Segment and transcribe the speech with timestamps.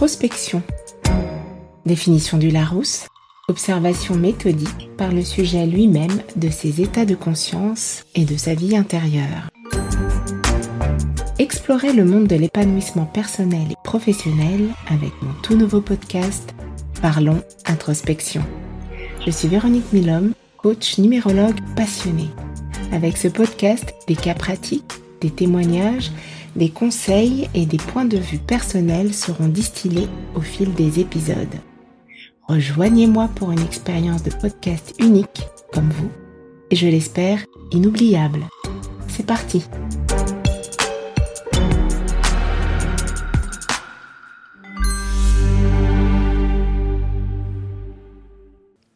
[0.00, 0.62] Introspection.
[1.84, 3.06] Définition du Larousse.
[3.48, 8.78] Observation méthodique par le sujet lui-même de ses états de conscience et de sa vie
[8.78, 9.50] intérieure.
[11.38, 16.54] Explorez le monde de l'épanouissement personnel et professionnel avec mon tout nouveau podcast
[17.02, 18.42] Parlons Introspection.
[19.26, 22.30] Je suis Véronique Milhomme, coach numérologue passionnée.
[22.90, 26.10] Avec ce podcast, des cas pratiques, des témoignages,
[26.56, 31.54] des conseils et des points de vue personnels seront distillés au fil des épisodes.
[32.48, 36.10] Rejoignez-moi pour une expérience de podcast unique comme vous
[36.70, 38.40] et je l'espère inoubliable.
[39.08, 39.64] C'est parti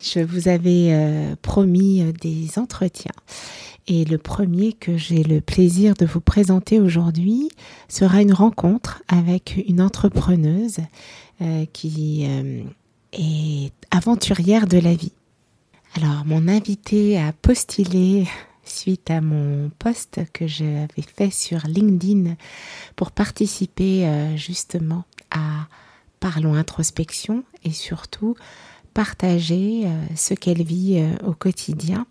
[0.01, 3.11] Je vous avais euh, promis euh, des entretiens
[3.87, 7.51] et le premier que j'ai le plaisir de vous présenter aujourd'hui
[7.89, 10.79] sera une rencontre avec une entrepreneuse
[11.43, 12.63] euh, qui euh,
[13.13, 15.13] est aventurière de la vie.
[15.97, 18.27] Alors mon invité a postulé
[18.65, 22.37] suite à mon post que j'avais fait sur LinkedIn
[22.97, 25.67] pour participer euh, justement à
[26.21, 28.35] Parlons introspection et surtout
[28.95, 32.07] partager ce qu'elle vit au quotidien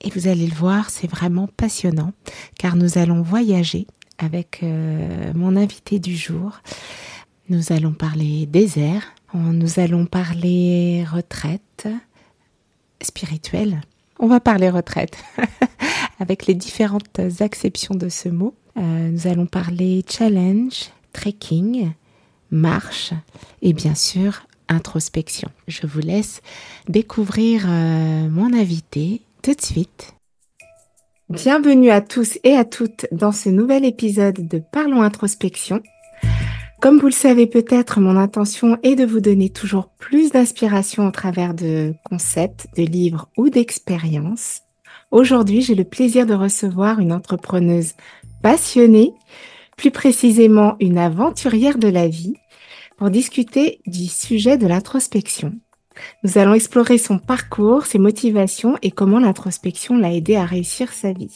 [0.00, 2.12] et vous allez le voir, c'est vraiment passionnant
[2.58, 3.86] car nous allons voyager
[4.18, 6.60] avec euh, mon invité du jour.
[7.48, 11.88] Nous allons parler désert, nous allons parler retraite
[13.02, 13.80] spirituelle.
[14.18, 15.16] On va parler retraite
[16.20, 18.54] avec les différentes acceptions de ce mot.
[18.76, 21.92] Euh, nous allons parler challenge, trekking,
[22.50, 23.12] marche
[23.62, 25.48] et bien sûr introspection.
[25.66, 26.42] Je vous laisse
[26.88, 30.14] découvrir euh, mon invité tout de suite.
[31.30, 35.80] Bienvenue à tous et à toutes dans ce nouvel épisode de Parlons Introspection.
[36.80, 41.10] Comme vous le savez peut-être, mon intention est de vous donner toujours plus d'inspiration au
[41.10, 44.60] travers de concepts, de livres ou d'expériences.
[45.10, 47.94] Aujourd'hui, j'ai le plaisir de recevoir une entrepreneuse
[48.42, 49.12] passionnée,
[49.76, 52.34] plus précisément une aventurière de la vie,
[52.98, 55.54] pour discuter du sujet de l'introspection.
[56.22, 61.12] Nous allons explorer son parcours, ses motivations et comment l'introspection l'a aidé à réussir sa
[61.12, 61.34] vie.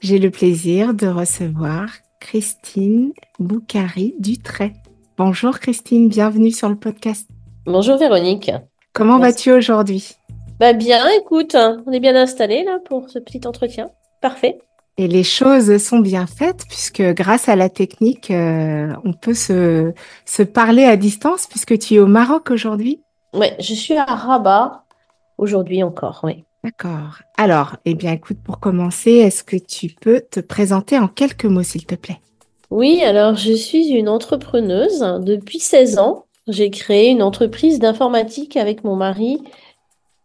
[0.00, 1.88] J'ai le plaisir de recevoir
[2.20, 4.72] Christine Boukari Dutray.
[5.16, 7.28] Bonjour Christine, bienvenue sur le podcast.
[7.64, 8.50] Bonjour Véronique.
[8.92, 10.12] Comment vas-tu aujourd'hui?
[10.60, 13.90] Bah bien, écoute, on est bien installé là pour ce petit entretien.
[14.20, 14.58] Parfait.
[14.98, 19.92] Et les choses sont bien faites puisque grâce à la technique, euh, on peut se,
[20.24, 23.02] se parler à distance puisque tu es au Maroc aujourd'hui.
[23.36, 24.84] Oui, je suis à Rabat
[25.38, 26.44] aujourd'hui encore, oui.
[26.64, 27.20] D'accord.
[27.36, 31.62] Alors, eh bien, écoute, pour commencer, est-ce que tu peux te présenter en quelques mots,
[31.62, 32.20] s'il te plaît?
[32.70, 35.00] Oui, alors je suis une entrepreneuse.
[35.20, 39.40] Depuis 16 ans, j'ai créé une entreprise d'informatique avec mon mari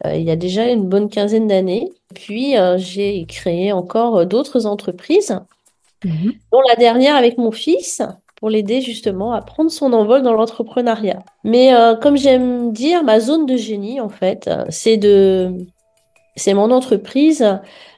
[0.06, 1.92] euh, il y a déjà une bonne quinzaine d'années.
[2.16, 5.38] Puis, euh, j'ai créé encore d'autres entreprises,
[6.04, 6.34] mhm.
[6.52, 8.02] dont la dernière avec mon fils,
[8.42, 11.20] pour l'aider justement à prendre son envol dans l'entrepreneuriat.
[11.44, 15.54] Mais euh, comme j'aime dire, ma zone de génie, en fait, euh, c'est de,
[16.36, 17.46] c'est mon entreprise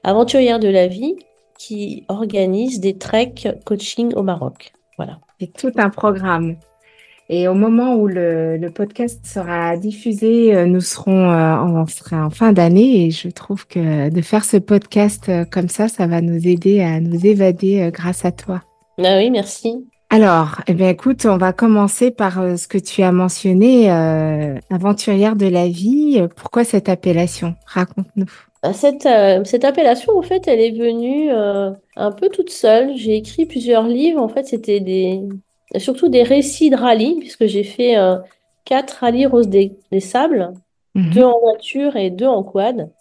[0.03, 1.15] aventurière de la vie
[1.57, 4.73] qui organise des treks coaching au Maroc.
[4.97, 5.19] Voilà.
[5.39, 6.57] C'est tout un programme.
[7.29, 12.29] Et au moment où le, le podcast sera diffusé, euh, nous serons on sera en
[12.29, 16.45] fin d'année et je trouve que de faire ce podcast comme ça, ça va nous
[16.45, 18.61] aider à nous évader grâce à toi.
[18.97, 19.85] Ah oui, merci.
[20.13, 24.59] Alors, eh bien, écoute, on va commencer par euh, ce que tu as mentionné, euh,
[24.69, 26.21] aventurière de la vie.
[26.35, 27.55] Pourquoi cette appellation?
[27.65, 28.27] Raconte-nous.
[28.63, 32.95] Euh, cette, appellation, en fait, elle est venue un peu toute seule.
[32.95, 34.21] J'ai écrit plusieurs livres.
[34.21, 35.19] En fait, c'était des,
[35.77, 37.95] surtout des récits de rallye, puisque j'ai fait
[38.65, 40.53] quatre rallyes Rose des, Sables,
[40.93, 41.11] mhm.
[41.11, 42.91] deux en voiture et deux en quad.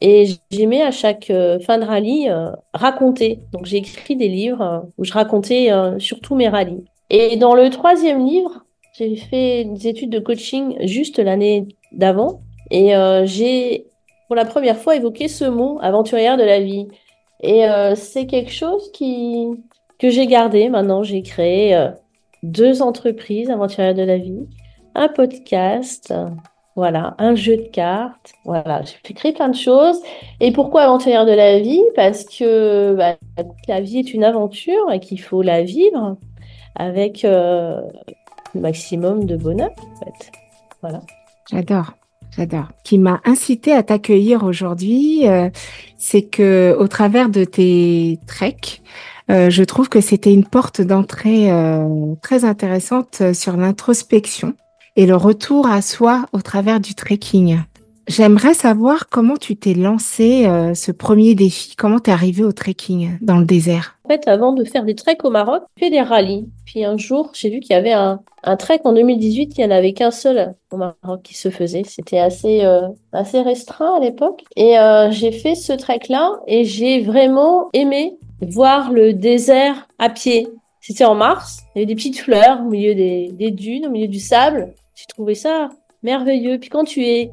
[0.00, 3.40] Et j'aimais à chaque euh, fin de rallye euh, raconter.
[3.52, 6.84] Donc j'ai écrit des livres euh, où je racontais surtout mes rallyes.
[7.10, 8.64] Et dans le troisième livre,
[8.96, 12.40] j'ai fait des études de coaching juste l'année d'avant.
[12.70, 12.92] Et
[13.24, 13.86] j'ai
[14.28, 16.86] pour la première fois évoqué ce mot, aventurière de la vie.
[17.42, 17.64] Et
[17.96, 19.48] c'est quelque chose qui
[19.98, 20.68] que j'ai gardé.
[20.68, 21.88] Maintenant, j'ai créé
[22.44, 24.46] deux entreprises aventurières de la vie,
[24.94, 26.14] un podcast,
[26.76, 28.32] voilà, un jeu de cartes.
[28.44, 30.00] Voilà, j'ai créé plein de choses.
[30.40, 31.82] Et pourquoi aventurière de la vie?
[31.96, 33.16] Parce que bah,
[33.68, 36.16] la vie est une aventure et qu'il faut la vivre
[36.76, 37.80] avec euh,
[38.54, 39.70] le maximum de bonheur.
[40.80, 41.00] Voilà.
[41.50, 41.92] J'adore.
[42.36, 42.68] J'adore.
[42.84, 45.50] Qui m'a incité à t'accueillir aujourd'hui, euh,
[45.98, 48.82] c'est que au travers de tes treks,
[49.28, 51.50] je trouve que c'était une porte d'entrée
[52.20, 54.54] très intéressante sur l'introspection
[54.96, 57.58] et le retour à soi au travers du trekking.
[58.10, 63.18] J'aimerais savoir comment tu t'es lancé euh, ce premier défi, comment t'es arrivé au trekking
[63.20, 63.96] dans le désert?
[64.04, 66.48] En fait, avant de faire des treks au Maroc, j'ai des rallyes.
[66.66, 69.72] Puis un jour, j'ai vu qu'il y avait un, un trek en 2018, il n'y
[69.72, 71.84] en avait qu'un seul au Maroc qui se faisait.
[71.86, 74.42] C'était assez, euh, assez restreint à l'époque.
[74.56, 80.48] Et euh, j'ai fait ce trek-là et j'ai vraiment aimé voir le désert à pied.
[80.90, 84.08] C'était en mars, il y avait des petites fleurs au milieu des, dunes, au milieu
[84.08, 84.74] du sable.
[84.96, 85.68] J'ai trouvé ça
[86.02, 86.58] merveilleux.
[86.58, 87.30] Puis quand tu es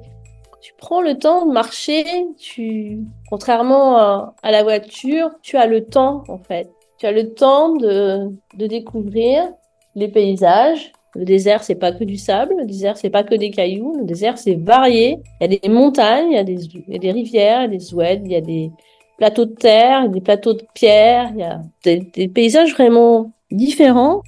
[0.62, 2.06] tu prends le temps de marcher,
[2.38, 3.00] tu,
[3.32, 6.70] contrairement à, la voiture, tu as le temps, en fait.
[7.00, 9.50] Tu as le temps de, de découvrir
[9.96, 10.92] les paysages.
[11.16, 12.58] Le désert, c'est pas que du sable.
[12.60, 13.98] Le désert, c'est pas que des cailloux.
[13.98, 15.18] Le désert, c'est varié.
[15.42, 17.74] Il y a des montagnes, il y a des, il y a des rivières, il
[17.74, 18.72] y a des oueds, il y a des
[19.18, 21.32] plateaux de terre, des plateaux de pierre.
[21.34, 24.22] Il y a des paysages vraiment différents.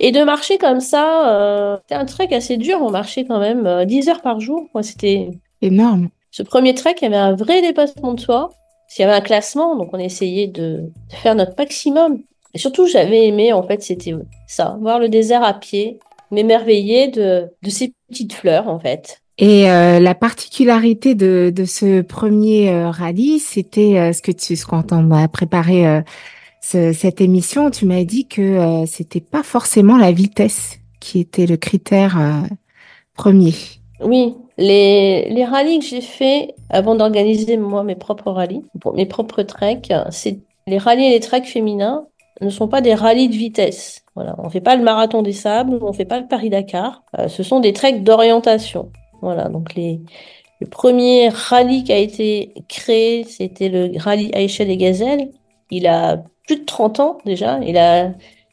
[0.00, 2.78] Et de marcher comme ça, euh, c'était un trek assez dur.
[2.80, 4.66] On marchait quand même euh, 10 heures par jour.
[4.74, 5.30] Moi, c'était
[5.62, 6.10] Énorme.
[6.30, 8.50] Ce premier trek, il y avait un vrai dépassement de soi.
[8.98, 12.20] Il y avait un classement, donc on essayait de, faire notre maximum.
[12.52, 14.14] Et surtout, j'avais aimé, en fait, c'était
[14.46, 15.98] ça, voir le désert à pied,
[16.30, 19.22] m'émerveiller de, de ces petites fleurs, en fait.
[19.38, 24.54] Et euh, la particularité de, de ce premier euh, rallye, c'était euh, ce que tu,
[24.54, 25.26] ce quand on a
[26.66, 32.18] cette émission, tu m'as dit que c'était pas forcément la vitesse qui était le critère
[33.14, 33.52] premier.
[34.00, 38.64] Oui, les, les rallyes que j'ai fait avant d'organiser moi mes propres rallyes,
[38.94, 42.06] mes propres treks, c'est les rallyes et les treks féminins
[42.40, 44.02] ne sont pas des rallyes de vitesse.
[44.14, 47.02] Voilà, on fait pas le marathon des sables, on fait pas le Paris Dakar.
[47.18, 48.90] Euh, ce sont des treks d'orientation.
[49.22, 50.00] Voilà, donc les
[50.60, 55.30] le premier rallye qui a été créé, c'était le rallye Aïcha des Gazelles.
[55.70, 57.58] Il a plus de 30 ans déjà.
[57.60, 58.10] Il a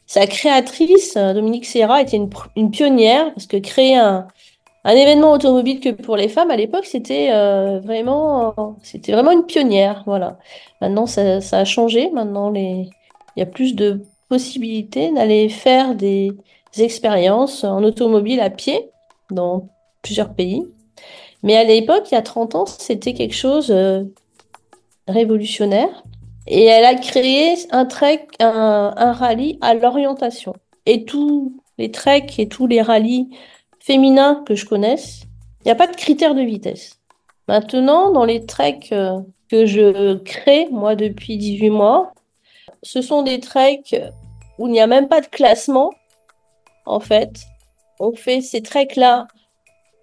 [0.08, 2.18] sa créatrice Dominique Serra était
[2.56, 4.28] une, pionnière parce que créer un
[4.84, 8.76] un événement automobile que pour les femmes à l'époque, c'était euh, vraiment,
[9.08, 10.04] vraiment une pionnière.
[10.06, 10.40] Voilà.
[10.82, 12.10] Maintenant, ça, ça a changé.
[12.12, 12.90] Maintenant, les...
[13.36, 16.32] il y a plus de possibilités d'aller faire des
[16.78, 18.90] expériences en automobile à pied
[19.30, 19.68] dans
[20.02, 20.64] plusieurs pays.
[21.44, 24.04] Mais à l'époque, il y a 30 ans, c'était quelque chose euh,
[25.08, 26.04] révolutionnaire.
[26.48, 30.54] Et elle a créé un trek, un, un rallye à l'orientation.
[30.86, 33.30] Et tous les treks et tous les rallyes
[33.80, 35.24] féminin que je connaisse,
[35.62, 37.00] il n'y a pas de critère de vitesse.
[37.48, 42.14] Maintenant, dans les treks euh, que je crée, moi, depuis 18 mois,
[42.84, 43.96] ce sont des treks
[44.58, 45.92] où il n'y a même pas de classement,
[46.86, 47.42] en fait.
[48.00, 49.28] On fait ces treks-là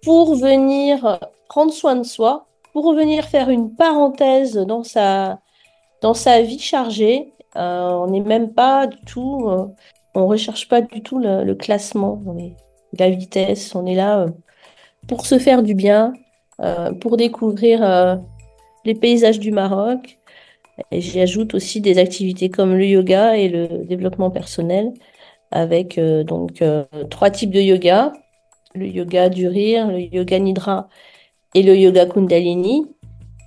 [0.03, 1.19] pour venir
[1.49, 5.39] prendre soin de soi, pour venir faire une parenthèse dans sa,
[6.01, 7.33] dans sa vie chargée.
[7.55, 9.65] Euh, on n'est même pas du tout, euh,
[10.15, 12.21] on recherche pas du tout le, le classement.
[12.25, 12.55] On est
[12.97, 13.75] la vitesse.
[13.75, 14.29] On est là euh,
[15.07, 16.13] pour se faire du bien,
[16.61, 18.15] euh, pour découvrir euh,
[18.85, 20.17] les paysages du Maroc.
[20.91, 24.93] Et j'y ajoute aussi des activités comme le yoga et le développement personnel,
[25.51, 26.63] avec donc
[27.09, 28.13] trois types de yoga
[28.75, 30.87] le yoga du rire, le yoga nidra
[31.53, 32.87] et le yoga kundalini.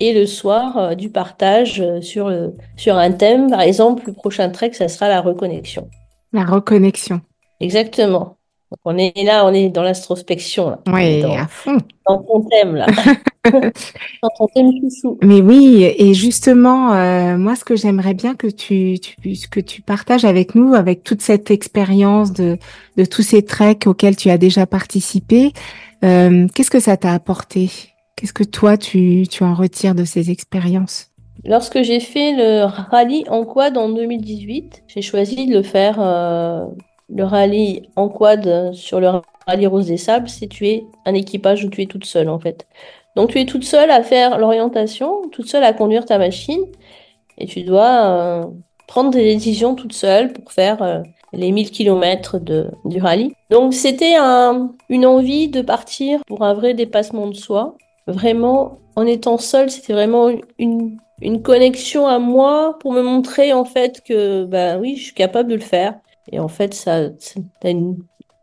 [0.04, 2.32] Et le soir, du partage sur,
[2.76, 3.50] sur un thème.
[3.50, 5.88] Par exemple, le prochain trek, ça sera la reconnexion.
[6.32, 7.20] La reconnexion.
[7.60, 8.36] Exactement
[8.84, 10.78] on est là, on est dans l'introspection.
[10.86, 11.78] Oui, à fond.
[12.06, 12.86] Dans ton thème, là.
[13.44, 15.18] dans ton thème chouchou.
[15.22, 18.96] Mais oui, et justement, euh, moi, ce que j'aimerais bien que tu,
[19.50, 22.58] que tu partages avec nous, avec toute cette expérience de,
[22.96, 25.52] de tous ces treks auxquels tu as déjà participé,
[26.04, 27.91] euh, qu'est-ce que ça t'a apporté?
[28.16, 31.10] Qu'est-ce que toi, tu, tu en retires de ces expériences?
[31.44, 36.64] Lorsque j'ai fait le rallye en quad en 2018, j'ai choisi de le faire euh,
[37.08, 39.08] le rallye en quad sur le
[39.46, 42.38] rallye Rose des Sables, c'est tu es un équipage où tu es toute seule en
[42.38, 42.66] fait.
[43.16, 46.64] Donc tu es toute seule à faire l'orientation, toute seule à conduire ta machine
[47.38, 48.44] et tu dois euh,
[48.86, 51.00] prendre des décisions toute seule pour faire euh,
[51.32, 53.34] les 1000 km de, du rallye.
[53.50, 57.76] Donc c'était un, une envie de partir pour un vrai dépassement de soi.
[58.06, 63.64] Vraiment, en étant seule, c'était vraiment une, une connexion à moi pour me montrer en
[63.64, 65.94] fait que ben oui, je suis capable de le faire.
[66.30, 67.10] Et en fait, ça,
[67.60, 67.98] t'as une,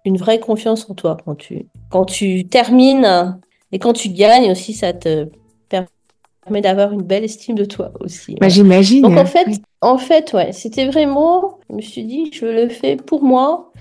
[0.05, 3.39] une vraie confiance en toi quand tu, quand tu termines
[3.71, 5.27] et quand tu gagnes aussi, ça te
[5.69, 8.35] permet d'avoir une belle estime de toi aussi.
[8.39, 9.03] Bah, J'imagine.
[9.03, 9.47] Donc en fait,
[9.81, 13.71] en fait, ouais, c'était vraiment, je me suis dit, je le fais pour moi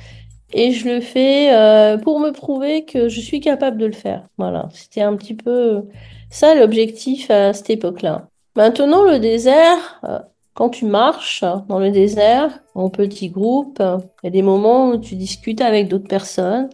[0.52, 4.26] et je le fais euh, pour me prouver que je suis capable de le faire.
[4.38, 5.85] Voilà, c'était un petit peu
[6.31, 8.28] ça l'objectif à cette époque-là.
[8.57, 10.19] Maintenant, le désert, euh,
[10.55, 14.99] quand tu marches dans le désert, en petit groupe, il y a des moments où
[14.99, 16.69] tu discutes avec d'autres personnes.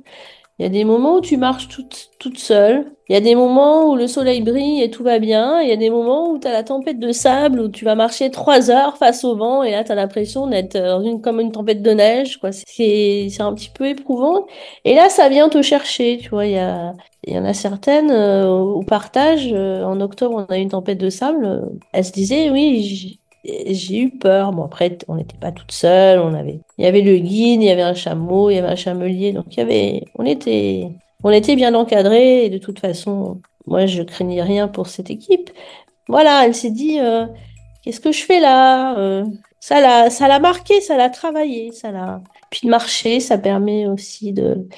[0.58, 2.92] Il y a des moments où tu marches toute, toute seule.
[3.08, 5.60] Il y a des moments où le soleil brille et tout va bien.
[5.60, 7.96] Il y a des moments où tu as la tempête de sable, où tu vas
[7.96, 11.40] marcher trois heures face au vent et là tu as l'impression d'être dans une, comme
[11.40, 12.38] une tempête de neige.
[12.38, 12.50] quoi.
[12.52, 14.46] C'est un petit peu éprouvant.
[14.84, 16.18] Et là, ça vient te chercher.
[16.18, 16.94] Tu vois, il y, a,
[17.24, 19.50] il y en a certaines euh, au partage.
[19.52, 21.68] Euh, en octobre, on a eu une tempête de sable.
[21.92, 24.52] Elles se disaient, oui, j'ai eu peur.
[24.52, 26.18] Bon, après, on n'était pas toutes seules.
[26.18, 28.68] On avait, il y avait le guide, il y avait un chameau, il y avait
[28.68, 29.32] un chamelier.
[29.32, 30.90] Donc, il y avait, on était,
[31.22, 32.46] on était bien encadrés.
[32.46, 35.50] Et de toute façon, moi, je craignais rien pour cette équipe.
[36.08, 37.26] Voilà, elle s'est dit, euh,
[37.82, 39.24] qu'est-ce que je fais là euh,
[39.60, 42.22] Ça l'a, ça l'a marqué, ça l'a travaillé, ça l'a.
[42.50, 44.68] Puis marcher, ça permet aussi de.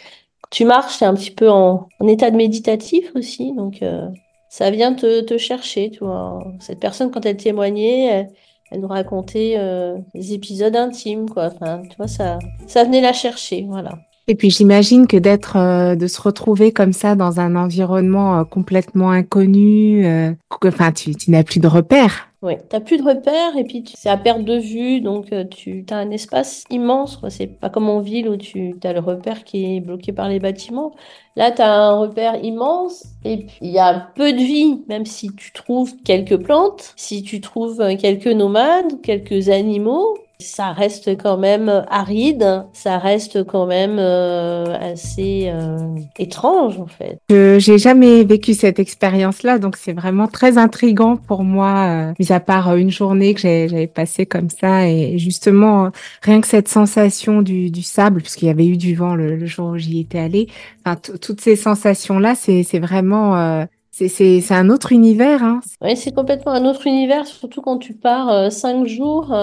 [0.50, 3.82] Tu marches, c'est un petit peu en, état de méditatif aussi, donc.
[3.82, 4.08] Euh,
[4.49, 6.38] ça vient te, te, chercher, tu vois.
[6.61, 8.30] Cette personne, quand elle témoignait,
[8.70, 11.46] elle nous racontait euh, des épisodes intimes, quoi.
[11.46, 13.99] Enfin, tu vois, ça, ça venait la chercher, voilà.
[14.28, 18.45] Et puis j'imagine que d'être, euh, de se retrouver comme ça dans un environnement euh,
[18.45, 20.33] complètement inconnu, euh,
[20.64, 22.28] enfin tu, tu n'as plus de repères.
[22.42, 25.85] Oui, tu n'as plus de repères et puis c'est à perte de vue, donc tu
[25.90, 27.21] as un espace immense.
[27.28, 30.40] C'est pas comme en ville où tu as le repère qui est bloqué par les
[30.40, 30.92] bâtiments.
[31.37, 35.35] Là, tu as un repère immense et il y a peu de vie, même si
[35.35, 41.84] tu trouves quelques plantes, si tu trouves quelques nomades, quelques animaux, ça reste quand même
[41.88, 45.78] aride, ça reste quand même euh, assez euh,
[46.18, 47.18] étrange en fait.
[47.30, 52.32] Je j'ai jamais vécu cette expérience-là, donc c'est vraiment très intrigant pour moi, euh, mis
[52.32, 55.90] à part une journée que j'avais passée comme ça et justement
[56.22, 59.46] rien que cette sensation du, du sable, puisqu'il y avait eu du vent le, le
[59.46, 60.48] jour où j'y étais allée,
[60.84, 65.42] enfin toutes ces sensations-là, c'est vraiment c'est un autre univers.
[65.42, 65.60] Hein.
[65.80, 69.34] Oui, c'est complètement un autre univers, surtout quand tu pars cinq jours.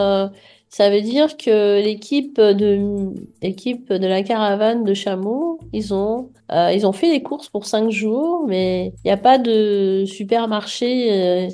[0.73, 3.13] Ça veut dire que l'équipe de,
[3.43, 7.67] l'équipe de la caravane de chameaux, ils ont, euh, ils ont fait des courses pour
[7.67, 11.47] cinq jours, mais il n'y a pas de supermarché euh,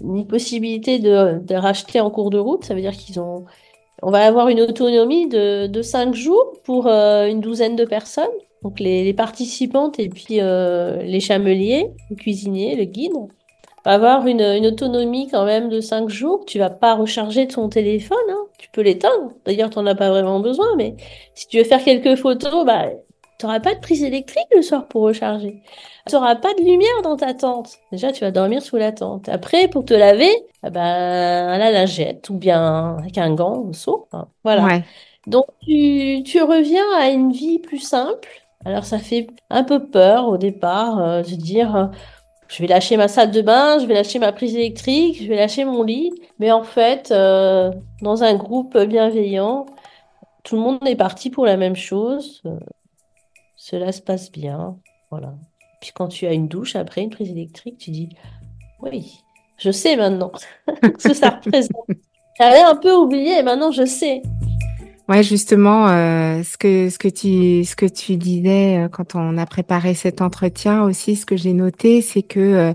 [0.00, 2.64] ni possibilité de, racheter en cours de route.
[2.64, 3.44] Ça veut dire qu'ils ont,
[4.02, 8.24] on va avoir une autonomie de, cinq jours pour euh, une douzaine de personnes.
[8.64, 13.12] Donc les, participantes et puis les chameliers, le cuisinier, le guide
[13.84, 16.44] avoir une, autonomie quand même de 5 jours.
[16.46, 18.33] Tu vas pas recharger ton téléphone, hein.
[18.64, 19.32] Tu peux l'éteindre.
[19.44, 20.96] D'ailleurs, tu n'en as pas vraiment besoin, mais
[21.34, 22.86] si tu veux faire quelques photos, bah,
[23.38, 25.62] tu n'auras pas de prise électrique le soir pour recharger.
[26.08, 27.76] Tu n'auras pas de lumière dans ta tente.
[27.92, 29.28] Déjà, tu vas dormir sous la tente.
[29.28, 34.08] Après, pour te laver, à la lingette ou bien avec un gant, un seau.
[34.44, 34.80] voilà.
[35.26, 38.28] Donc, tu, tu reviens à une vie plus simple.
[38.64, 41.90] Alors, ça fait un peu peur au départ euh, de dire
[42.48, 45.36] je vais lâcher ma salle de bain, je vais lâcher ma prise électrique, je vais
[45.36, 46.12] lâcher mon lit.
[46.38, 47.72] Mais en fait, euh,
[48.02, 49.66] dans un groupe bienveillant,
[50.42, 52.42] tout le monde est parti pour la même chose.
[52.46, 52.58] Euh,
[53.56, 54.76] cela se passe bien.
[55.10, 55.34] Voilà.
[55.80, 58.10] Puis quand tu as une douche après une prise électrique, tu dis
[58.80, 59.20] oui,
[59.56, 60.32] je sais maintenant
[60.98, 61.86] ce que ça représente.
[62.38, 64.22] J'avais un peu oublié maintenant je sais.
[65.06, 69.36] Ouais, justement, euh, ce que ce que tu ce que tu disais euh, quand on
[69.36, 72.72] a préparé cet entretien aussi, ce que j'ai noté, c'est que euh,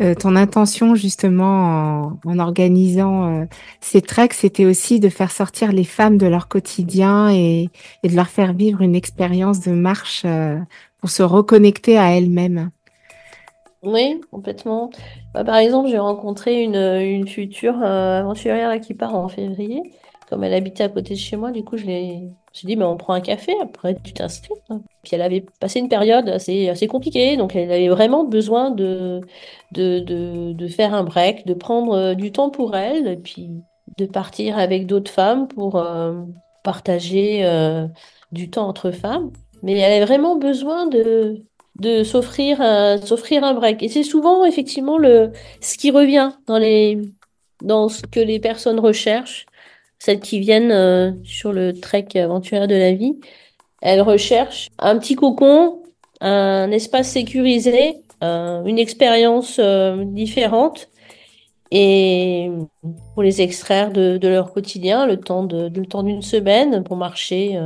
[0.00, 3.46] euh ton intention justement en, organisant
[3.80, 7.70] ces treks, c'était aussi de faire sortir les femmes de leur quotidien et,
[8.02, 10.26] et de leur faire vivre une expérience de marche
[11.00, 12.70] pour se reconnecter à elles-mêmes.
[13.84, 14.90] Oui, complètement.
[15.32, 19.82] Bah, par exemple, j'ai rencontré une, une future aventurière qui part en février
[20.28, 22.30] comme elle habitait à côté de chez moi, du coup, je l'ai
[22.64, 24.54] dit, mais on prend un café, après tu t'inscris.
[25.02, 29.20] Puis elle avait passé une période assez, compliquée, donc elle avait vraiment besoin de,
[29.72, 33.50] de, de, de faire un break, de prendre euh, du temps pour elle, et puis
[33.96, 36.20] de partir avec d'autres femmes pour euh,
[36.62, 37.86] partager euh,
[38.32, 39.30] du temps entre femmes.
[39.62, 41.42] Mais elle avait vraiment besoin de,
[41.80, 43.82] de s'offrir un, un break.
[43.82, 47.00] Et c'est souvent, effectivement, le, ce qui revient dans les,
[47.62, 49.46] dans ce que les personnes recherchent
[49.98, 53.18] celles qui viennent euh, sur le trek aventurier de la vie,
[53.82, 55.82] elles recherchent un petit cocon,
[56.20, 60.88] un espace sécurisé, euh, une expérience euh, différente
[61.70, 62.50] et
[63.14, 66.96] pour les extraire de, de, leur quotidien, le temps de, le temps d'une semaine pour
[66.96, 67.60] marcher.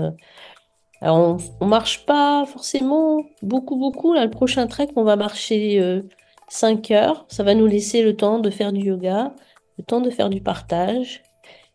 [1.00, 4.12] Alors on, on marche pas forcément beaucoup beaucoup.
[4.12, 6.02] Là, le prochain trek, on va marcher
[6.48, 7.26] 5 heures.
[7.28, 9.32] Ça va nous laisser le temps de faire du yoga,
[9.78, 11.22] le temps de faire du partage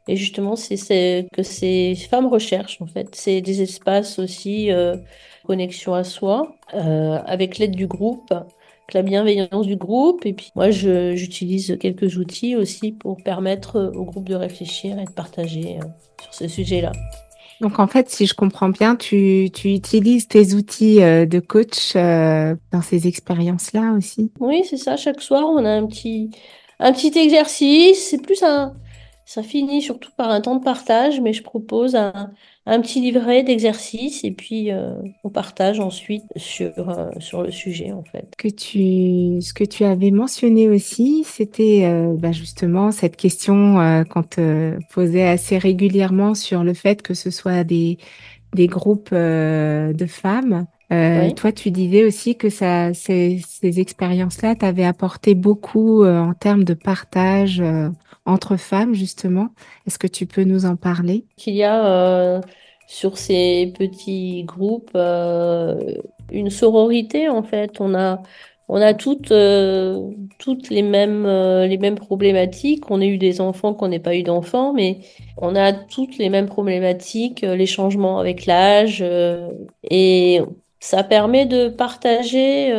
[0.08, 3.10] et justement, c'est que ces femmes recherchent, en fait.
[3.14, 4.96] C'est des espaces aussi, euh,
[5.46, 8.34] connexion à soi, euh, avec l'aide du groupe,
[8.94, 10.26] la bienveillance du groupe.
[10.26, 15.12] Et puis moi, j'utilise quelques outils aussi pour permettre au groupe de réfléchir et de
[15.12, 15.78] partager
[16.22, 16.94] sur ce sujet-là.
[17.60, 22.82] Donc en fait, si je comprends bien, tu, tu utilises tes outils de coach dans
[22.82, 24.32] ces expériences-là aussi?
[24.40, 24.96] Oui, c'est ça.
[24.96, 26.30] Chaque soir, on a un petit,
[26.80, 28.10] un petit exercice.
[28.10, 28.74] C'est plus un,
[29.28, 32.32] ça finit surtout par un temps de partage, mais je propose un,
[32.66, 38.04] petit livret d'exercices et puis euh, on partage ensuite sur, euh, sur le sujet en
[38.04, 38.34] fait.
[38.38, 44.24] Que tu, ce que tu avais mentionné aussi, c'était euh, bah, justement cette question qu'on
[44.24, 47.98] te posait assez régulièrement sur le fait que ce soit des,
[48.54, 50.66] des groupes de femmes.
[50.90, 56.74] Toi, tu disais aussi que ça, ces, ces expériences-là t'avaient apporté beaucoup en termes de
[56.74, 57.62] partage
[58.28, 59.50] entre femmes, justement.
[59.88, 61.26] Est-ce que tu peux nous en parler?
[61.38, 62.42] Qu'il y a euh,
[62.86, 65.96] sur ces petits groupes euh,
[66.32, 67.80] une sororité, en fait.
[67.80, 68.22] On a,
[68.70, 70.10] on a toutes, euh,
[70.40, 72.90] toutes les, mêmes, les mêmes problématiques.
[72.92, 75.00] On a eu des enfants, qu'on n'ait pas eu d'enfants, mais
[75.38, 79.04] on a toutes les mêmes problématiques, les changements avec l'âge.
[79.90, 80.42] et
[80.80, 82.72] ça permet de partager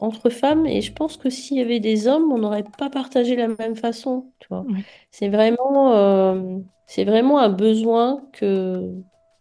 [0.00, 3.36] entre femmes et je pense que s'il y avait des hommes, on n'aurait pas partagé
[3.36, 4.64] la même façon, tu vois.
[5.10, 8.92] C'est vraiment, euh, c'est vraiment un besoin que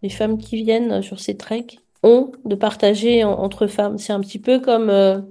[0.01, 3.97] les femmes qui viennent sur ces treks ont de partager entre femmes.
[3.97, 5.21] C'est un petit peu comme, euh,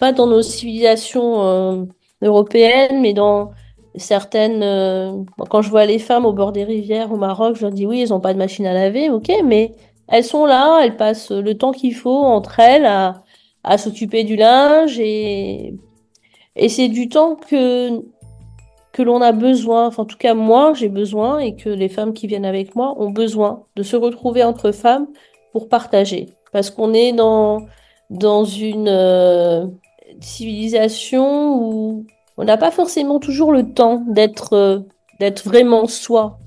[0.00, 1.84] pas dans nos civilisations euh,
[2.22, 3.52] européennes, mais dans
[3.96, 5.26] certaines.
[5.50, 8.02] quand je vois les femmes au bord des rivières au Maroc, je leur dis oui,
[8.02, 9.74] elles n'ont pas de machine à laver, ok, mais
[10.08, 13.22] elles sont là, elles passent le temps qu'il faut entre elles à
[13.64, 15.74] à s'occuper du linge et,
[16.56, 18.00] et c'est du temps que,
[18.92, 22.12] que l'on a besoin, enfin en tout cas moi j'ai besoin et que les femmes
[22.12, 25.08] qui viennent avec moi ont besoin de se retrouver entre femmes
[25.52, 26.28] pour partager.
[26.52, 27.66] Parce qu'on est dans,
[28.08, 29.66] dans une euh,
[30.24, 34.80] civilisation où on n'a pas forcément toujours le temps d'être euh,
[35.44, 36.38] vraiment soi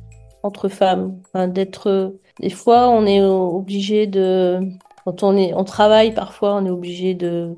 [0.44, 1.20] entre femmes.
[1.28, 4.60] Enfin, d'être des fois on est obligé de
[5.06, 7.56] quand on est, on travaille parfois, on est obligé de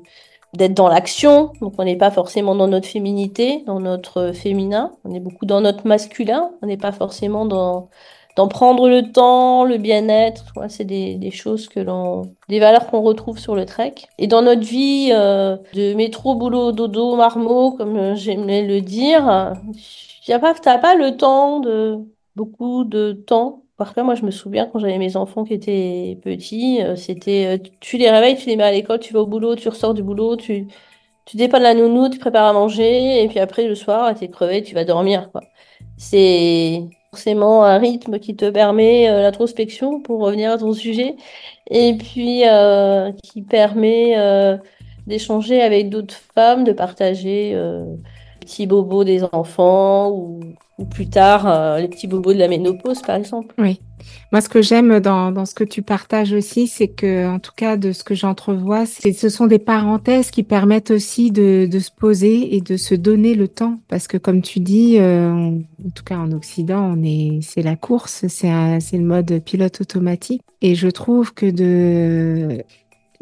[0.54, 5.14] d'être dans l'action, donc on n'est pas forcément dans notre féminité, dans notre féminin, on
[5.14, 7.90] est beaucoup dans notre masculin, on n'est pas forcément dans
[8.36, 13.00] d'en prendre le temps, le bien-être, c'est des, des, choses que l'on, des valeurs qu'on
[13.00, 13.94] retrouve sur le trek.
[14.18, 19.54] Et dans notre vie euh, de métro, boulot, dodo, marmot, comme j'aimais le dire,
[20.22, 21.98] tu n'as pas, pas le temps de
[22.36, 26.18] beaucoup de temps par contre, moi, je me souviens quand j'avais mes enfants qui étaient
[26.22, 29.26] petits, euh, c'était euh, tu les réveilles, tu les mets à l'école, tu vas au
[29.26, 30.66] boulot, tu ressors du boulot, tu,
[31.26, 34.28] tu dépannes la nounou, tu prépares à manger, et puis après, le soir, tu es
[34.28, 35.30] crevé, tu vas dormir.
[35.32, 35.42] Quoi.
[35.98, 41.16] C'est forcément un rythme qui te permet euh, l'introspection pour revenir à ton sujet,
[41.70, 42.42] et puis
[43.22, 44.16] qui permet
[45.06, 50.10] d'échanger avec d'autres femmes, de partager les petits bobos des enfants
[50.78, 53.54] ou plus tard euh, les petits bobos de la ménopause, par exemple.
[54.32, 57.52] Moi, ce que j'aime dans, dans ce que tu partages aussi, c'est que, en tout
[57.56, 61.78] cas, de ce que j'entrevois, c'est ce sont des parenthèses qui permettent aussi de, de,
[61.78, 65.90] se poser et de se donner le temps, parce que, comme tu dis, euh, en
[65.94, 70.74] tout cas en Occident, on est, c'est la course, c'est le mode pilote automatique, et
[70.74, 72.62] je trouve que de,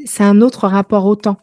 [0.05, 1.39] c'est un autre rapport au temps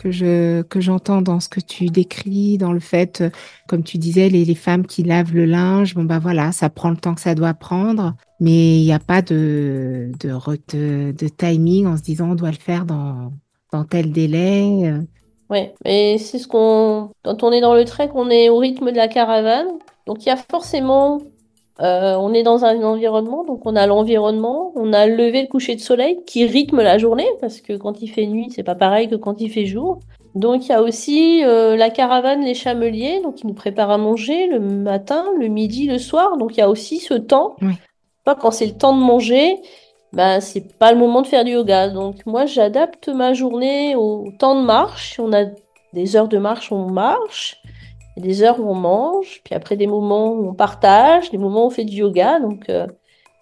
[0.00, 3.22] que je que j'entends dans ce que tu décris, dans le fait,
[3.68, 6.88] comme tu disais, les, les, femmes qui lavent le linge, bon bah voilà, ça prend
[6.88, 11.86] le temps que ça doit prendre, mais il n'y a pas de de, de timing
[11.86, 13.32] en se disant on doit le faire dans
[13.72, 14.94] dans tel délai.
[15.50, 18.92] Oui, mais c'est ce qu'on quand on est dans le trek, on est au rythme
[18.92, 19.68] de la caravane,
[20.06, 21.20] donc il y a forcément
[21.82, 25.48] euh, on est dans un environnement, donc on a l'environnement, on a le lever, le
[25.48, 28.74] coucher de soleil qui rythme la journée, parce que quand il fait nuit, c'est pas
[28.74, 30.00] pareil que quand il fait jour.
[30.34, 33.98] Donc il y a aussi euh, la caravane, les chameliers, donc ils nous préparent à
[33.98, 36.36] manger le matin, le midi, le soir.
[36.36, 37.56] Donc il y a aussi ce temps.
[38.24, 39.56] Pas quand c'est le temps de manger,
[40.12, 41.88] ben c'est pas le moment de faire du yoga.
[41.88, 45.18] Donc moi j'adapte ma journée au temps de marche.
[45.18, 45.46] On a
[45.94, 47.59] des heures de marche, on marche
[48.20, 51.66] des heures où on mange, puis après des moments où on partage, des moments où
[51.68, 52.40] on fait du yoga.
[52.40, 52.86] Donc euh,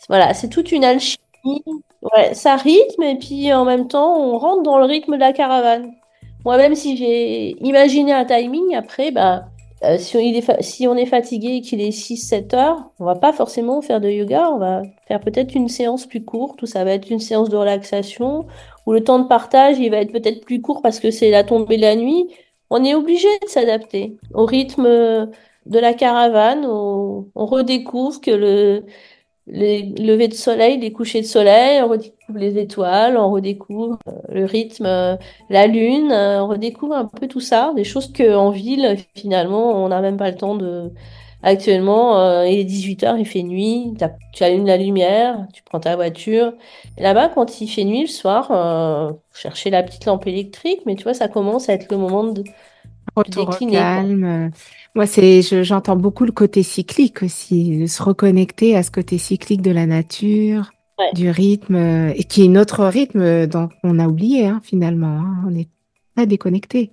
[0.08, 1.18] voilà, c'est toute une alchimie.
[2.32, 5.92] Ça rythme et puis en même temps, on rentre dans le rythme de la caravane.
[6.44, 9.12] Moi-même, si j'ai imaginé un timing, après,
[9.84, 10.16] euh, si,
[10.88, 14.50] on, est fatigué et qu'il est 6-7 heures, on va pas forcément faire de yoga,
[14.50, 17.56] on va faire peut-être une séance plus courte, ou ça va être une séance de
[17.56, 18.46] relaxation,
[18.86, 21.44] ou le temps de partage, il va être peut-être plus court parce que c'est la
[21.44, 22.28] tombée de la nuit
[22.70, 24.84] on est obligé de s'adapter au rythme
[25.68, 26.64] de la caravane.
[26.66, 28.84] On, redécouvre que le,
[29.46, 34.12] les levées de soleil, les couchers de soleil, on redécouvre les étoiles, on redécouvre euh,
[34.30, 35.16] le rythme, euh,
[35.50, 39.88] la lune, euh, on redécouvre un peu tout ça, des choses qu'en ville, finalement, on
[39.88, 40.92] n'a même pas le temps de...
[41.42, 43.94] Actuellement, il est 18h, il fait nuit,
[44.34, 46.52] tu allumes la lumière, tu prends ta voiture.
[46.98, 51.04] Là-bas, quand il fait nuit le soir, euh, chercher la petite lampe électrique, mais tu
[51.04, 52.42] vois, ça commence à être le moment de,
[53.16, 54.50] Retour au calme.
[54.94, 59.62] Moi, c'est, j'entends beaucoup le côté cyclique aussi, de se reconnecter à ce côté cyclique
[59.62, 60.70] de la nature,
[61.14, 65.20] du rythme, et qui est notre rythme dont on a oublié hein, finalement.
[65.20, 65.44] Hein.
[65.48, 65.68] On est
[66.14, 66.90] pas déconnecté.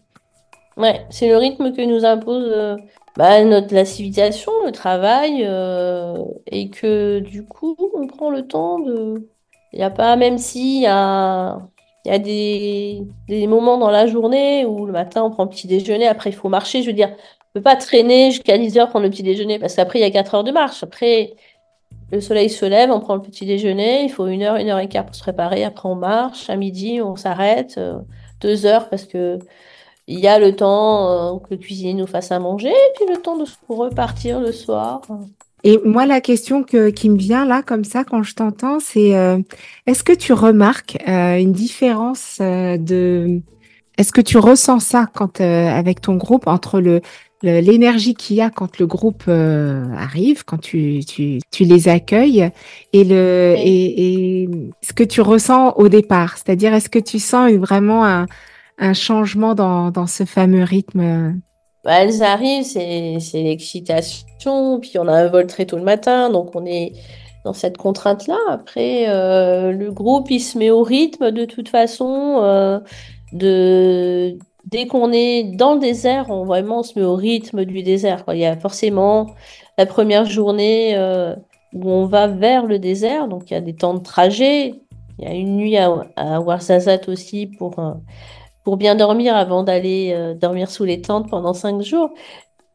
[0.77, 2.75] Ouais, c'est le rythme que nous impose euh,
[3.17, 8.80] bah, notre la civilisation, le travail, euh, et que du coup, on prend le temps
[8.80, 9.28] de.
[9.73, 11.60] Il n'y a pas, même s'il y a
[12.06, 15.67] y a des, des, moments dans la journée où le matin on prend le petit
[15.67, 16.82] déjeuner, après il faut marcher.
[16.82, 19.75] Je veux dire, on peut pas traîner jusqu'à 10 heures prendre le petit déjeuner parce
[19.75, 20.84] qu'après il y a 4 heures de marche.
[20.84, 21.36] Après,
[22.12, 24.80] le soleil se lève, on prend le petit déjeuner, il faut une heure, une heure
[24.80, 25.63] et quart pour se préparer.
[25.63, 27.99] Après on marche, à midi on s'arrête, euh,
[28.41, 29.39] deux heures parce que
[30.07, 33.05] il y a le temps euh, que le cuisinier nous fasse à manger, et puis
[33.13, 35.01] le temps de repartir le soir.
[35.65, 39.15] Et moi, la question que, qui me vient là, comme ça, quand je t'entends, c'est
[39.15, 39.39] euh,
[39.87, 43.41] est-ce que tu remarques euh, une différence euh, de...
[43.97, 47.01] Est-ce que tu ressens ça quand avec ton groupe entre le
[47.41, 52.49] l'énergie qu'il y a quand le groupe arrive, quand tu, tu, tu, les accueilles,
[52.91, 54.49] et le et, et,
[54.81, 58.25] ce que tu ressens au départ, c'est-à-dire est-ce que tu sens vraiment un,
[58.77, 61.39] un changement dans, dans ce fameux rythme
[61.85, 66.55] bah, elles arrivent, c'est l'excitation, puis on a un vol très tôt le matin, donc
[66.55, 66.93] on est
[67.43, 68.38] dans cette contrainte-là.
[68.49, 72.39] Après, euh, le groupe, il se met au rythme de toute façon.
[72.41, 72.79] Euh,
[73.33, 74.35] de...
[74.65, 78.23] Dès qu'on est dans le désert, on vraiment se met au rythme du désert.
[78.29, 79.27] Il y a forcément
[79.77, 81.35] la première journée euh,
[81.73, 84.73] où on va vers le désert, donc il y a des temps de trajet.
[85.19, 87.75] Il y a une nuit à, à Ouarzazate aussi pour
[88.65, 92.10] pour bien dormir avant d'aller euh, dormir sous les tentes pendant cinq jours.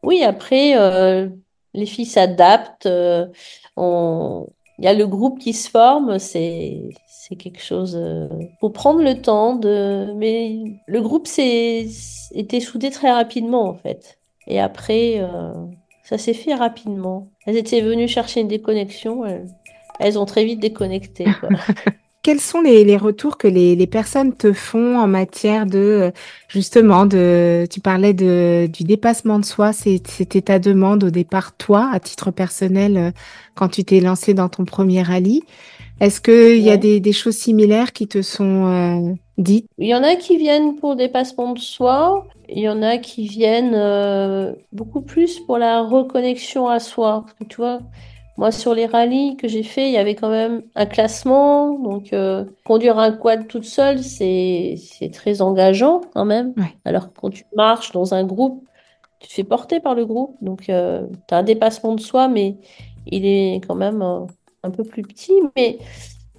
[0.03, 1.27] Oui, après, euh,
[1.73, 2.87] les filles s'adaptent.
[2.87, 3.27] Euh,
[3.77, 6.89] il y a le groupe qui se forme, c'est
[7.37, 8.01] quelque chose.
[8.59, 10.11] faut prendre le temps de.
[10.15, 11.87] Mais le groupe s'est
[12.33, 14.19] été soudé très rapidement en fait.
[14.47, 15.21] Et après,
[16.03, 17.29] ça s'est fait rapidement.
[17.45, 19.23] Elles étaient venues chercher une déconnexion.
[19.25, 19.47] Elles,
[19.99, 21.25] elles ont très vite déconnecté.
[21.39, 21.49] Quoi.
[22.23, 26.11] quels sont les, retours que les, personnes te font en matière de
[26.47, 31.89] justement de tu parlais de du dépassement de soi c'était ta demande au départ toi
[31.91, 33.11] à titre personnel euh,
[33.55, 35.43] quand tu t'es lancé dans ton premier rallye.
[35.99, 39.67] Est-ce qu'il il y a des, choses similaires qui te sont euh, dites?
[39.77, 42.25] Il y en a qui viennent pour dépassement de soi.
[42.49, 47.25] Il y en a qui viennent euh, beaucoup plus pour la reconnexion à soi.
[47.49, 47.81] Tu vois
[48.37, 51.77] moi, sur les rallyes que j'ai fait, il y avait quand même un classement.
[51.77, 54.77] Donc, euh, conduire un quad toute seule, c'est
[55.13, 56.53] très engageant quand même.
[56.85, 58.63] Alors que quand tu marches dans un groupe,
[59.19, 60.37] tu te fais porter par le groupe.
[60.41, 62.55] Donc, euh, tu as un dépassement de soi, mais
[63.05, 64.21] il est quand même euh,
[64.63, 65.33] un peu plus petit.
[65.55, 65.77] Mais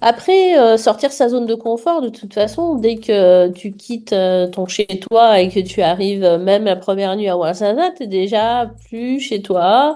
[0.01, 4.13] après, sortir sa zone de confort, de toute façon, dès que tu quittes
[4.51, 8.69] ton chez-toi et que tu arrives même la première nuit à Ouarzazate, tu es déjà
[8.89, 9.95] plus chez toi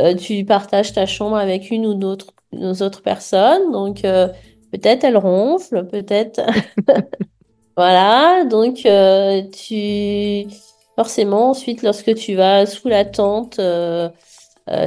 [0.00, 2.32] euh, tu partages ta chambre avec une ou d'autres
[2.82, 4.28] autres personnes, donc euh,
[4.72, 6.40] peut-être elle ronfle, peut-être.
[7.76, 10.46] voilà, donc euh, tu
[10.96, 13.60] forcément ensuite lorsque tu vas sous la tente,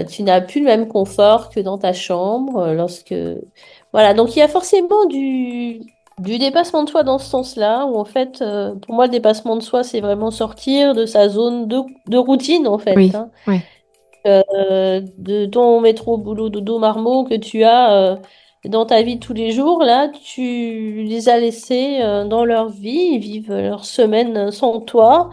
[0.09, 2.73] tu n'as plus le même confort que dans ta chambre.
[2.73, 3.15] Lorsque
[3.93, 5.81] voilà, donc il y a forcément du
[6.19, 8.43] du dépassement de soi dans ce sens-là, où en fait,
[8.83, 12.67] pour moi, le dépassement de soi, c'est vraiment sortir de sa zone de, de routine,
[12.67, 12.95] en fait.
[12.95, 13.29] Oui, hein.
[13.47, 13.61] oui.
[14.25, 18.15] Euh, de ton métro boulot dodo marmot que tu as euh,
[18.65, 23.15] dans ta vie tous les jours, là, tu les as laissés euh, dans leur vie,
[23.15, 25.31] ils vivent leur semaine sans toi.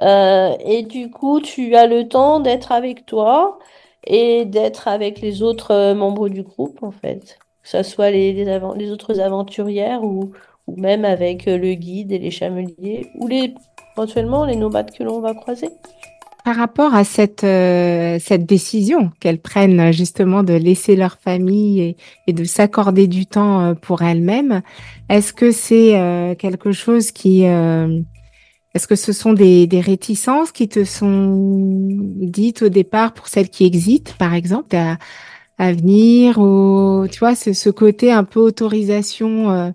[0.00, 3.58] et du coup, tu as le temps d'être avec toi
[4.06, 7.38] et d'être avec les autres membres du groupe, en fait.
[7.62, 10.32] Que ce soit les, autres aventurières ou,
[10.68, 13.28] même avec le guide et les chameliers ou
[13.96, 15.70] éventuellement les nomades que l'on va croiser.
[16.48, 21.94] Par rapport à cette, euh, cette décision qu'elles prennent justement de laisser leur famille
[22.26, 24.62] et, de s'accorder du temps euh, pour elles-mêmes,
[25.10, 27.42] est-ce que c'est euh, quelque chose qui...
[27.42, 31.36] est-ce que ce sont des, des, réticences qui te sont
[32.16, 34.96] dites au départ pour celles qui existent, par exemple, à,
[35.74, 39.74] venir ou tu vois, ce côté un peu autorisation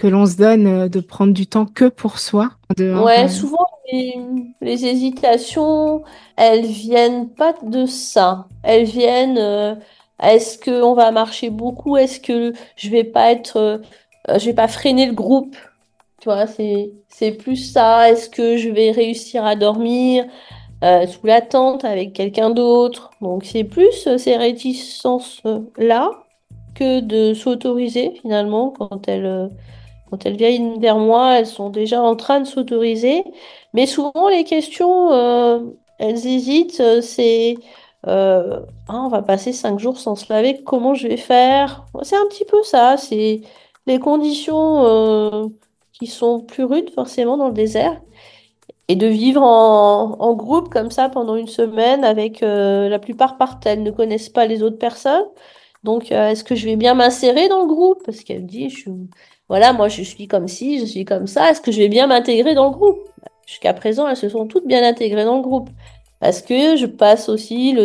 [0.00, 6.04] que l'on se donne de prendre du temps que pour soi Ouais, souvent les, hésitations,
[6.36, 8.46] elles viennent pas de ça.
[8.62, 9.74] Elles viennent euh,
[10.22, 11.98] Est-ce qu'on va marcher beaucoup?
[11.98, 13.78] Est-ce que je vais pas être, euh,
[14.38, 15.54] je vais pas freiner le groupe?
[16.22, 18.10] Tu vois, c'est, c'est plus ça.
[18.10, 20.24] Est-ce que je vais réussir à dormir
[20.82, 23.10] euh, sous la tente avec quelqu'un d'autre?
[23.20, 26.10] Donc, c'est plus euh, ces réticences-là
[26.74, 29.50] que de s'autoriser finalement quand elles,
[30.10, 33.24] quand elles viennent vers moi, elles sont déjà en train de s'autoriser.
[33.74, 35.10] Mais souvent, les questions,
[35.98, 37.00] elles hésitent.
[37.02, 37.56] C'est
[38.06, 41.84] euh, ah, on va passer cinq jours sans se laver, comment je vais faire?
[42.02, 43.42] C'est un petit peu ça, c'est
[43.86, 45.48] les conditions euh,
[45.92, 48.00] qui sont plus rudes forcément dans le désert.
[48.88, 53.64] Et de vivre en, groupe comme ça pendant une semaine avec euh, la plupart partent,
[53.66, 55.26] elles ne connaissent pas les autres personnes.
[55.84, 58.02] Donc, est-ce que je vais bien m'insérer dans le groupe?
[58.04, 58.90] Parce qu'elle dit, je,
[59.50, 61.50] voilà, moi je suis comme ci, je suis comme ça.
[61.50, 63.00] Est-ce que je vais bien m'intégrer dans le groupe?
[63.46, 65.68] Jusqu'à présent, elles se sont toutes bien intégrées dans le groupe.
[66.20, 67.76] Parce que je passe aussi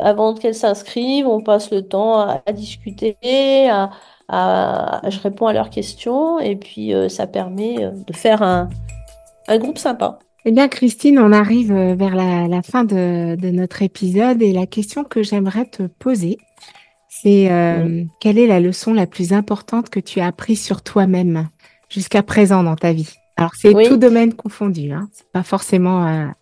[0.00, 3.16] avant qu'elles s'inscrivent, on passe le temps à, discuter,
[4.30, 8.68] je réponds à leurs questions et puis euh, ça permet euh, de faire un,
[9.56, 10.18] groupe sympa.
[10.44, 15.04] Eh bien, Christine, on arrive euh, vers la, fin de, notre épisode et la question
[15.04, 16.36] que j'aimerais te poser,
[17.14, 21.48] c'est quelle est la leçon la plus importante que tu as apprise sur toi-même
[21.88, 23.14] jusqu'à présent dans ta vie?
[23.36, 25.08] Alors, c'est tout domaine confondu, hein.
[25.12, 26.32] c'est pas forcément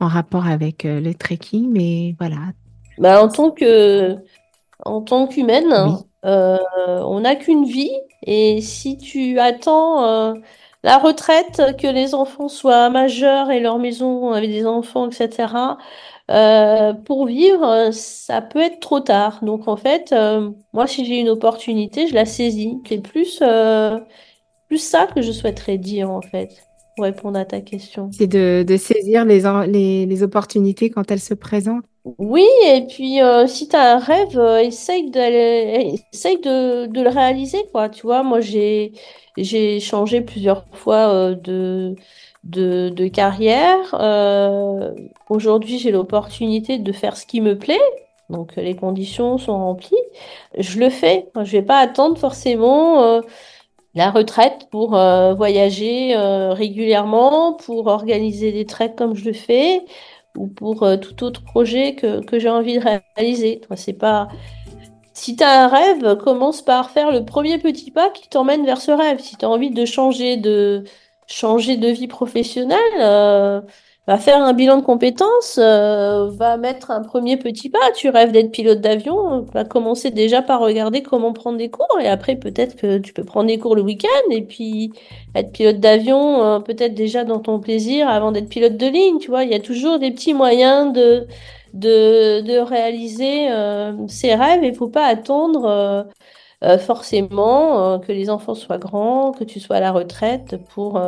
[0.00, 2.36] en rapport avec euh, le trekking, mais voilà.
[2.98, 4.16] Bah, en tant que,
[4.84, 5.72] en tant qu'humaine,
[6.24, 7.92] euh, on n'a qu'une vie,
[8.22, 10.34] et si tu attends euh,
[10.82, 15.54] la retraite, que les enfants soient majeurs et leur maison avec des enfants, etc.,
[17.04, 19.40] pour vivre, ça peut être trop tard.
[19.42, 20.14] Donc en fait,
[20.72, 22.78] moi, si j'ai une opportunité, je la saisis.
[22.88, 23.42] C'est plus,
[24.68, 26.50] plus ça que je souhaiterais dire en fait
[26.98, 28.10] pour répondre à ta question.
[28.12, 31.84] C'est de, de saisir les, les, les, opportunités quand elles se présentent.
[32.18, 35.08] Oui, et puis euh, si tu as un rêve, euh, essaye,
[36.12, 37.58] essaye de, de, le réaliser.
[37.70, 37.88] Quoi.
[37.88, 38.92] Tu vois, moi, j'ai,
[39.36, 41.94] j'ai changé plusieurs fois euh, de,
[42.44, 43.94] de, carrière.
[45.28, 47.78] aujourd'hui, j'ai l'opportunité de faire ce qui me plaît.
[48.30, 49.96] Donc, les conditions sont remplies.
[50.58, 51.28] Je le fais.
[51.42, 53.22] Je vais pas attendre forcément
[53.94, 59.82] la retraite pour euh, voyager euh, régulièrement, pour organiser des treks comme je le fais,
[60.36, 62.84] ou pour euh, tout autre projet que, que j'ai envie de
[63.16, 63.60] réaliser.
[63.76, 64.28] C'est pas.
[65.14, 68.80] Si tu as un rêve, commence par faire le premier petit pas qui t'emmène vers
[68.80, 69.18] ce rêve.
[69.18, 70.84] Si tu as envie de changer de
[71.28, 73.62] changer de vie professionnelle,
[74.08, 77.92] va faire un bilan de compétences, euh, va mettre un premier petit pas.
[77.94, 82.08] Tu rêves d'être pilote d'avion, va commencer déjà par regarder comment prendre des cours et
[82.08, 84.92] après peut-être que tu peux prendre des cours le week-end et puis
[85.34, 89.18] être pilote d'avion euh, peut-être déjà dans ton plaisir avant d'être pilote de ligne.
[89.18, 91.26] Tu vois, il y a toujours des petits moyens de
[91.74, 94.64] de, de réaliser euh, ses rêves.
[94.64, 96.08] Il faut pas attendre.
[96.78, 100.98] Forcément que les enfants soient grands, que tu sois à la retraite pour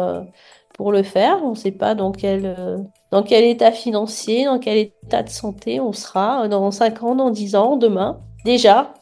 [0.80, 1.40] pour le faire.
[1.44, 2.78] On ne sait pas dans quel, euh,
[3.10, 7.28] dans quel état financier, dans quel état de santé on sera dans 5 ans, dans
[7.28, 8.18] 10 ans, demain.
[8.46, 8.94] Déjà,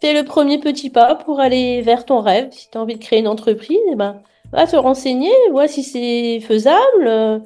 [0.00, 2.48] fais le premier petit pas pour aller vers ton rêve.
[2.50, 4.20] Si tu as envie de créer une entreprise, eh ben,
[4.52, 7.42] va te renseigner, vois si c'est faisable.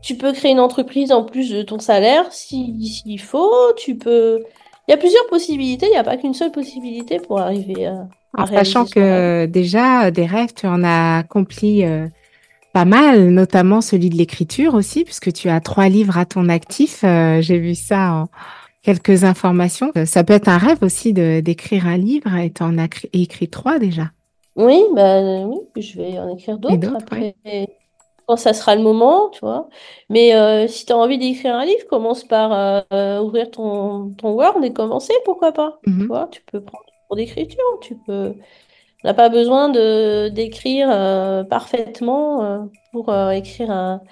[0.00, 3.74] Tu peux créer une entreprise en plus de ton salaire s'il faut.
[3.76, 4.42] Tu peux.
[4.88, 8.08] Il y a plusieurs possibilités, il n'y a pas qu'une seule possibilité pour arriver à.
[8.36, 12.06] En sachant que déjà, des rêves, tu en as accompli euh,
[12.72, 17.02] pas mal, notamment celui de l'écriture aussi, puisque tu as trois livres à ton actif.
[17.04, 18.28] Euh, j'ai vu ça en
[18.82, 19.92] quelques informations.
[19.96, 23.48] Euh, ça peut être un rêve aussi d'écrire un livre et tu en as écrit
[23.48, 24.10] trois déjà.
[24.56, 27.34] Oui, bah, oui, je vais en écrire d'autres après.
[28.28, 29.68] Quand ça sera le moment, tu vois.
[30.10, 32.84] Mais euh, si tu as envie d'écrire un livre, commence par
[33.22, 35.78] ouvrir ton, ton Word et commencer, pourquoi pas.
[35.84, 38.34] Tu mmh vois, tu peux prendre pour d'écriture, tu peux
[39.04, 42.58] on n'a pas besoin de d'écrire euh, parfaitement euh,
[42.92, 44.02] pour euh, écrire un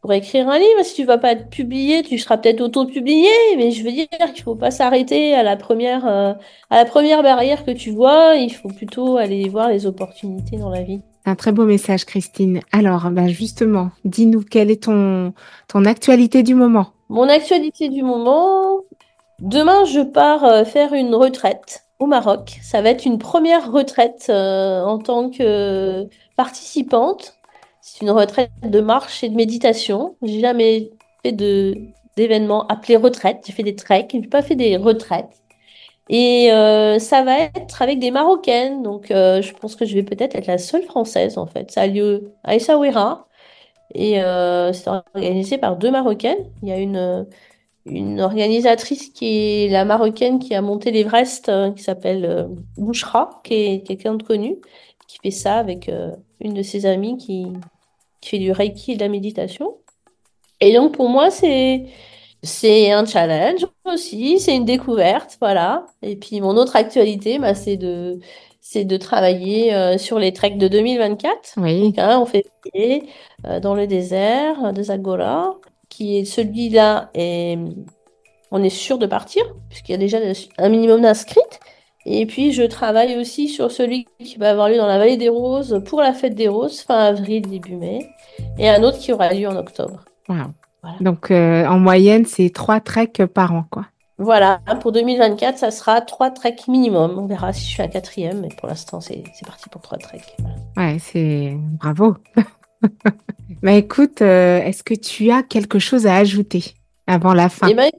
[0.00, 0.82] pour écrire un livre.
[0.84, 4.42] Si tu vas pas être publié, tu seras peut-être auto-publié, mais je veux dire qu'il
[4.44, 6.36] faut pas s'arrêter à la première à
[6.70, 8.36] la première barrière que tu vois.
[8.36, 11.00] Il faut plutôt aller voir les opportunités dans la vie.
[11.26, 12.60] Un très beau message, Christine.
[12.72, 15.32] Alors, ben justement, dis-nous quelle est ton
[15.84, 16.88] actualité du moment?
[17.08, 18.80] Mon actualité du moment.
[19.40, 22.58] Demain, je pars faire une retraite au Maroc.
[22.62, 26.06] Ça va être une première retraite euh, en tant que
[26.36, 27.34] participante.
[27.80, 30.16] C'est une retraite de marche et de méditation.
[30.22, 30.90] J'ai jamais
[31.22, 31.74] fait de
[32.16, 33.42] d'événements appelés retraite.
[33.46, 35.42] J'ai fait des treks, j'ai pas fait des retraites.
[36.08, 38.82] Et euh, ça va être avec des Marocaines.
[38.82, 41.70] Donc, euh, je pense que je vais peut-être être la seule française, en fait.
[41.70, 43.28] Ça a lieu à Essaouira.
[43.94, 44.14] Et
[44.72, 46.50] c'est organisé par deux Marocaines.
[46.62, 47.26] Il y a une,
[48.20, 49.26] organisatrice qui
[49.64, 54.56] est la marocaine qui a monté l'Everest, qui s'appelle Bouchra, qui est quelqu'un de connu,
[55.06, 55.90] qui fait ça avec
[56.40, 57.46] une de ses amies qui
[58.24, 59.76] fait du reiki et de la méditation.
[60.60, 61.84] Et donc pour moi, c'est
[62.44, 65.86] c'est un challenge aussi, c'est une découverte, voilà.
[66.02, 68.20] Et puis mon autre actualité, bah, c'est de
[68.60, 71.54] c'est de travailler euh, sur les treks de 2024.
[71.58, 71.92] Oui.
[71.98, 72.44] Hein, on fait
[73.46, 75.56] euh, dans le désert de Zagora,
[75.90, 77.58] qui est celui-là, et
[78.50, 80.18] on est sûr de partir, puisqu'il y a déjà
[80.56, 81.60] un minimum d'inscrites.
[82.06, 85.28] Et puis, je travaille aussi sur celui qui va avoir lieu dans la vallée des
[85.28, 88.08] Roses pour la fête des Roses, fin avril, début mai,
[88.58, 90.04] et un autre qui aura lieu en octobre.
[90.28, 90.54] Wow.
[91.00, 93.86] Donc, euh, en moyenne, c'est trois treks par an, quoi.
[94.18, 97.18] Voilà, pour 2024, ça sera trois treks minimum.
[97.18, 100.36] On verra si je suis à quatrième, mais pour l'instant, c'est parti pour trois treks.
[100.76, 102.14] Ouais, c'est bravo.
[103.62, 106.74] bah écoute, euh, est-ce que tu as quelque chose à ajouter
[107.08, 107.66] avant la fin?
[107.68, 107.90] Eh ben,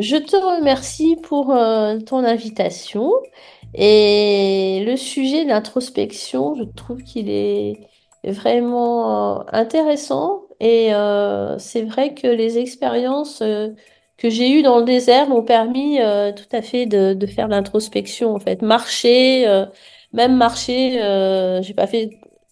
[0.00, 3.12] Je te remercie pour euh, ton invitation.
[3.74, 7.78] Et le sujet de l'introspection, je trouve qu'il est
[8.24, 13.68] vraiment intéressant et euh, c'est vrai que les expériences euh,
[14.16, 17.48] que j'ai eues dans le désert m'ont permis euh, tout à fait de, de faire
[17.48, 18.62] l'introspection, en fait.
[18.62, 19.46] Marcher,
[20.12, 20.94] même marcher,
[21.62, 22.10] j'ai pas fait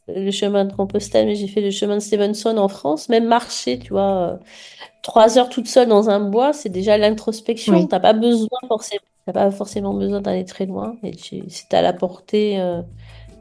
[0.09, 3.09] le chemin de Compostelle, mais j'ai fait le chemin de Stevenson en France.
[3.09, 4.39] Même marcher, tu vois,
[5.03, 7.89] trois heures toute seule dans un bois, c'est déjà l'introspection.
[7.89, 10.97] T'as pas besoin forcément, t'as pas forcément besoin d'aller très loin.
[11.03, 11.15] Et
[11.49, 12.63] c'est à la portée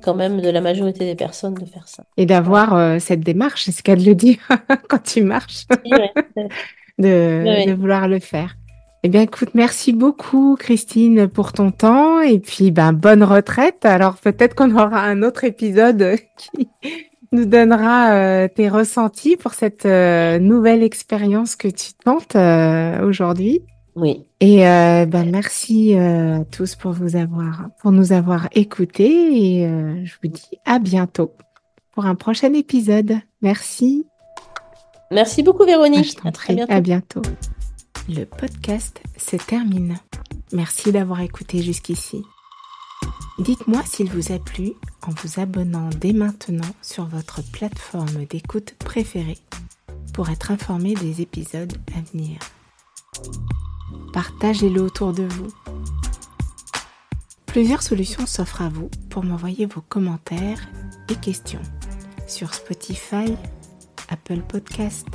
[0.05, 2.03] quand même de la majorité des personnes de faire ça.
[2.15, 4.37] Et d'avoir euh, cette démarche, c'est ce qu'elle le dire
[4.87, 5.65] quand tu marches,
[6.99, 8.55] de, vouloir le faire.
[9.03, 12.21] Eh bien, écoute, merci beaucoup, Christine, pour ton temps.
[12.21, 13.83] Et puis, ben, bonne retraite.
[13.85, 16.69] Alors, peut-être qu'on aura un autre épisode qui
[17.31, 22.35] nous donnera euh, tes ressentis pour cette euh, nouvelle expérience que tu tentes
[23.03, 23.61] aujourd'hui.
[23.95, 24.25] Oui.
[24.41, 29.65] Et euh, ben, merci euh, à tous pour vous avoir, pour nous avoir écoutés et
[29.65, 31.31] euh, je vous dis à bientôt
[31.93, 33.17] pour un prochain épisode.
[33.41, 34.05] Merci.
[35.11, 36.17] Merci beaucoup Véronique.
[36.25, 36.73] à très bientôt.
[36.73, 37.21] À bientôt.
[38.09, 39.95] Le podcast se termine.
[40.51, 42.21] Merci d'avoir écouté jusqu'ici.
[43.39, 44.73] Dites-moi s'il vous a plu
[45.07, 49.37] en vous abonnant dès maintenant sur votre plateforme d'écoute préférée
[50.13, 52.39] pour être informé des épisodes à venir
[54.13, 55.47] partagez-le autour de vous.
[57.45, 60.67] Plusieurs solutions s'offrent à vous pour m'envoyer vos commentaires
[61.09, 61.61] et questions
[62.27, 63.33] sur Spotify,
[64.09, 65.07] Apple Podcast,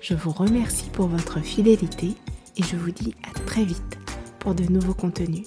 [0.00, 2.14] Je vous remercie pour votre fidélité
[2.56, 3.98] et je vous dis à très vite
[4.38, 5.46] pour de nouveaux contenus.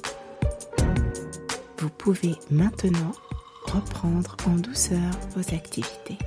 [1.79, 3.11] Vous pouvez maintenant
[3.65, 6.17] reprendre en douceur vos activités.